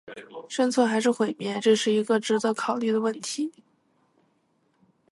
[0.49, 3.51] 生存还是毁灭，这是一个值得考虑的问题